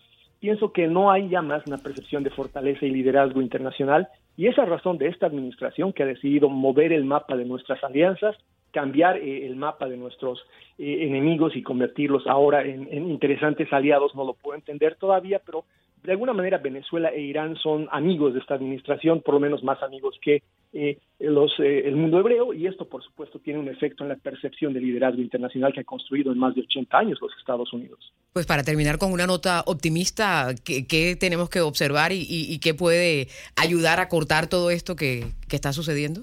Pienso 0.40 0.73
que 0.73 0.87
no 0.88 1.11
hay 1.11 1.28
ya 1.28 1.42
más 1.42 1.66
una 1.66 1.76
percepción 1.76 2.23
de 2.25 2.30
fortaleza 2.30 2.87
y 2.87 2.90
liderazgo 2.90 3.42
internacional 3.42 4.08
y 4.34 4.46
esa 4.46 4.64
razón 4.64 4.96
de 4.96 5.08
esta 5.08 5.26
administración 5.26 5.92
que 5.92 6.04
ha 6.04 6.06
decidido 6.06 6.49
mover 6.49 6.90
el 6.90 7.04
mapa 7.04 7.37
de 7.37 7.44
nuestras 7.44 7.84
alianzas, 7.84 8.34
cambiar 8.70 9.18
eh, 9.18 9.46
el 9.46 9.56
mapa 9.56 9.87
de 9.87 9.99
nuestros 9.99 10.40
eh, 10.78 11.00
enemigos 11.02 11.54
y 11.54 11.62
convertirlos 11.62 12.26
ahora 12.26 12.62
en, 12.64 12.88
en 12.90 13.11
interesantes 13.11 13.70
aliados, 13.75 14.14
no 14.14 14.25
lo 14.25 14.32
puedo 14.32 14.56
entender 14.56 14.96
todavía, 14.96 15.38
pero 15.44 15.66
de 16.04 16.12
alguna 16.12 16.34
manera 16.34 16.58
Venezuela 16.58 17.08
e 17.08 17.20
Irán 17.20 17.56
son 17.56 17.88
amigos 17.90 18.34
de 18.34 18.40
esta 18.40 18.54
administración, 18.54 19.23
por 19.23 19.34
lo 19.34 19.40
menos 19.40 19.64
más 19.64 19.82
amigos 19.82 20.18
que 20.20 20.42
eh, 20.75 20.99
los, 21.18 21.58
eh, 21.58 21.82
el 21.87 21.96
mundo 21.96 22.20
hebreo, 22.20 22.52
y 22.52 22.66
esto 22.66 22.87
por 22.87 23.02
supuesto 23.02 23.38
tiene 23.38 23.58
un 23.58 23.68
efecto 23.68 24.04
en 24.04 24.11
la 24.11 24.16
percepción 24.16 24.75
de 24.75 24.80
liderazgo 24.80 25.23
internacional 25.23 25.73
que 25.73 25.80
ha 25.80 25.84
construido 25.84 26.30
en 26.30 26.38
más 26.38 26.54
de 26.54 26.61
80 26.61 26.99
años 26.99 27.18
los 27.23 27.32
Estados 27.38 27.73
Unidos. 27.73 28.12
Pues 28.34 28.44
para 28.44 28.62
terminar 28.62 28.99
con 28.99 29.12
una 29.12 29.26
nota 29.26 29.62
optimista, 29.66 30.54
¿qué, 30.64 31.16
tenemos 31.18 31.49
que 31.49 31.62
observar 31.62 32.12
y, 32.12 32.58
qué 32.58 32.75
puede 32.75 33.28
ayudar 33.56 33.99
a 34.00 34.08
cortar 34.08 34.49
todo 34.49 34.70
esto 34.70 34.96
que, 34.96 35.25
que 35.49 35.56
está 35.56 35.73
sucediendo? 35.73 36.23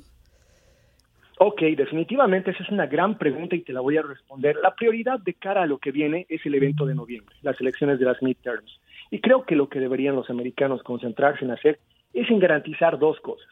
Ok, 1.40 1.62
definitivamente 1.76 2.52
esa 2.52 2.62
es 2.62 2.70
una 2.70 2.86
gran 2.86 3.18
pregunta 3.18 3.56
y 3.56 3.62
te 3.62 3.74
la 3.74 3.82
voy 3.82 3.98
a 3.98 4.04
responder. 4.04 4.58
La 4.62 4.76
prioridad 4.76 5.20
de 5.20 5.34
cara 5.34 5.64
a 5.64 5.66
lo 5.66 5.80
que 5.80 5.92
viene 5.92 6.28
es 6.30 6.46
el 6.46 6.54
evento 6.54 6.86
de 6.86 6.94
noviembre, 6.94 7.36
las 7.42 7.60
elecciones 7.60 7.98
de 7.98 8.06
las 8.06 8.22
midterms. 8.22 8.80
Y 9.12 9.20
creo 9.20 9.44
que 9.44 9.56
lo 9.56 9.70
que 9.70 9.80
deberían 9.80 10.16
los 10.16 10.30
americanos 10.30 10.82
concentrarse 10.84 11.46
en 11.46 11.52
hacer 11.52 11.80
es 12.14 12.30
en 12.32 12.40
garantizar 12.40 12.98
dos 12.98 13.20
cosas. 13.20 13.48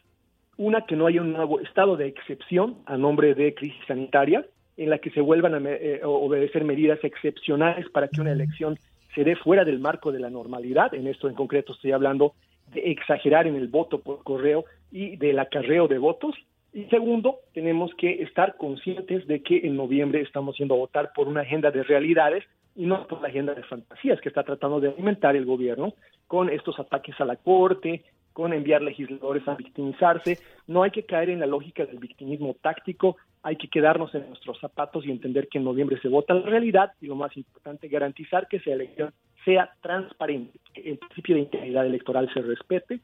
Una, 0.56 0.86
que 0.86 0.96
no 0.96 1.06
haya 1.06 1.20
un 1.20 1.32
nuevo 1.32 1.60
estado 1.60 1.96
de 1.96 2.06
excepción 2.06 2.78
a 2.86 2.96
nombre 2.96 3.34
de 3.34 3.54
crisis 3.54 3.80
sanitaria, 3.86 4.44
en 4.76 4.90
la 4.90 4.98
que 4.98 5.10
se 5.10 5.20
vuelvan 5.20 5.54
a 5.54 5.70
eh, 5.70 6.00
obedecer 6.02 6.64
medidas 6.64 6.98
excepcionales 7.04 7.88
para 7.90 8.08
que 8.08 8.20
una 8.20 8.32
elección 8.32 8.78
se 9.14 9.24
dé 9.24 9.36
fuera 9.36 9.64
del 9.64 9.78
marco 9.78 10.10
de 10.12 10.20
la 10.20 10.30
normalidad. 10.30 10.94
En 10.94 11.06
esto 11.06 11.28
en 11.28 11.34
concreto 11.34 11.74
estoy 11.74 11.92
hablando 11.92 12.32
de 12.72 12.90
exagerar 12.90 13.46
en 13.46 13.56
el 13.56 13.68
voto 13.68 14.00
por 14.00 14.22
correo 14.22 14.64
y 14.90 15.16
del 15.16 15.38
acarreo 15.38 15.88
de 15.88 15.98
votos. 15.98 16.34
Y 16.72 16.84
segundo, 16.84 17.40
tenemos 17.52 17.92
que 17.96 18.22
estar 18.22 18.56
conscientes 18.56 19.26
de 19.26 19.42
que 19.42 19.58
en 19.66 19.76
noviembre 19.76 20.22
estamos 20.22 20.56
yendo 20.56 20.74
a 20.74 20.78
votar 20.78 21.12
por 21.14 21.28
una 21.28 21.42
agenda 21.42 21.70
de 21.70 21.82
realidades 21.82 22.44
y 22.80 22.86
no 22.86 23.06
por 23.06 23.20
la 23.20 23.28
agenda 23.28 23.54
de 23.54 23.62
fantasías 23.62 24.18
que 24.22 24.30
está 24.30 24.42
tratando 24.42 24.80
de 24.80 24.88
alimentar 24.88 25.36
el 25.36 25.44
gobierno 25.44 25.92
con 26.26 26.48
estos 26.48 26.80
ataques 26.80 27.14
a 27.20 27.26
la 27.26 27.36
corte, 27.36 28.04
con 28.32 28.54
enviar 28.54 28.80
legisladores 28.80 29.46
a 29.46 29.54
victimizarse. 29.54 30.38
No 30.66 30.82
hay 30.82 30.90
que 30.90 31.04
caer 31.04 31.28
en 31.28 31.40
la 31.40 31.46
lógica 31.46 31.84
del 31.84 31.98
victimismo 31.98 32.56
táctico, 32.62 33.18
hay 33.42 33.56
que 33.56 33.68
quedarnos 33.68 34.14
en 34.14 34.26
nuestros 34.28 34.58
zapatos 34.60 35.04
y 35.04 35.10
entender 35.10 35.48
que 35.48 35.58
en 35.58 35.64
noviembre 35.64 36.00
se 36.00 36.08
vota 36.08 36.32
la 36.32 36.46
realidad 36.46 36.92
y 37.02 37.06
lo 37.06 37.16
más 37.16 37.36
importante, 37.36 37.86
garantizar 37.86 38.48
que 38.48 38.56
esa 38.56 38.70
elección 38.70 39.12
sea 39.44 39.74
transparente, 39.82 40.58
que 40.72 40.92
el 40.92 40.96
principio 40.96 41.34
de 41.34 41.42
integridad 41.42 41.84
electoral 41.84 42.32
se 42.32 42.40
respete. 42.40 43.00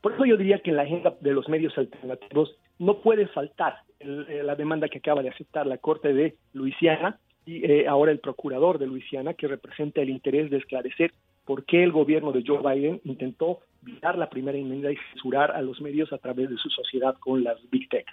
Por 0.00 0.14
eso 0.14 0.24
yo 0.24 0.38
diría 0.38 0.60
que 0.60 0.70
en 0.70 0.76
la 0.76 0.84
agenda 0.84 1.14
de 1.20 1.32
los 1.32 1.46
medios 1.46 1.76
alternativos 1.76 2.56
no 2.78 3.02
puede 3.02 3.26
faltar 3.26 3.80
eh, 3.98 4.40
la 4.42 4.56
demanda 4.56 4.88
que 4.88 4.96
acaba 4.96 5.22
de 5.22 5.28
aceptar 5.28 5.66
la 5.66 5.76
Corte 5.76 6.14
de 6.14 6.36
Luisiana 6.54 7.18
y 7.46 7.64
eh, 7.64 7.88
ahora 7.88 8.12
el 8.12 8.20
procurador 8.20 8.78
de 8.78 8.86
Luisiana, 8.86 9.34
que 9.34 9.48
representa 9.48 10.00
el 10.00 10.10
interés 10.10 10.50
de 10.50 10.58
esclarecer 10.58 11.12
por 11.44 11.64
qué 11.64 11.82
el 11.82 11.92
gobierno 11.92 12.32
de 12.32 12.44
Joe 12.46 12.60
Biden 12.62 13.00
intentó 13.04 13.60
violar 13.82 14.18
la 14.18 14.30
primera 14.30 14.58
enmienda 14.58 14.92
y 14.92 14.96
censurar 15.12 15.50
a 15.50 15.62
los 15.62 15.80
medios 15.80 16.12
a 16.12 16.18
través 16.18 16.50
de 16.50 16.56
su 16.56 16.68
sociedad 16.68 17.16
con 17.18 17.42
las 17.42 17.58
Big 17.70 17.88
Tech. 17.88 18.06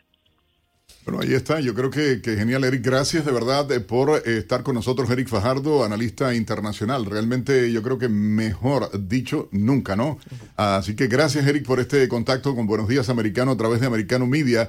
Bueno, 1.06 1.22
ahí 1.22 1.34
está. 1.34 1.60
Yo 1.62 1.74
creo 1.74 1.90
que, 1.90 2.20
genial, 2.24 2.64
Eric. 2.66 2.84
Gracias 2.84 3.26
de 3.26 3.32
verdad 3.32 3.72
eh, 3.72 3.80
por 3.80 4.10
eh, 4.10 4.40
estar 4.40 4.64
con 4.64 4.76
nosotros, 4.76 5.10
Eric 5.10 5.30
Fajardo, 5.30 5.86
analista 5.86 6.34
internacional. 6.34 7.06
Realmente 7.06 7.72
yo 7.72 7.82
creo 7.82 7.98
que 7.98 8.10
mejor 8.10 8.90
dicho 9.08 9.48
nunca, 9.52 9.96
¿no? 9.96 10.18
Así 10.58 10.96
que 10.96 11.08
gracias, 11.08 11.48
Eric, 11.48 11.66
por 11.66 11.80
este 11.80 12.08
contacto 12.10 12.56
con 12.56 12.68
Buenos 12.68 12.90
Días 12.90 13.10
Americano 13.10 13.52
a 13.52 13.58
través 13.58 13.80
de 13.80 13.88
Americano 13.88 14.26
Media. 14.26 14.66